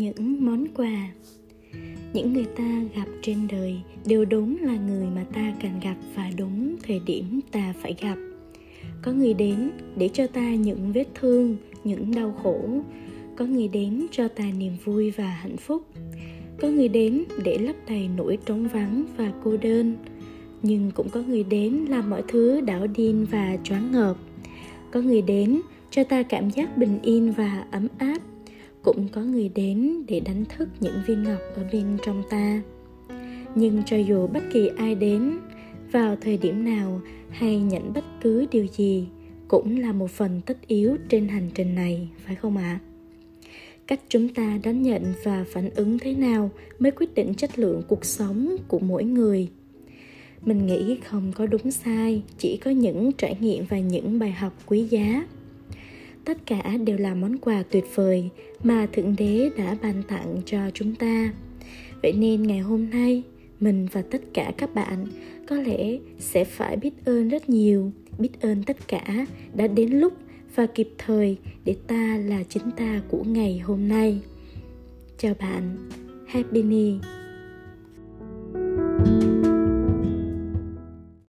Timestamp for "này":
41.74-42.08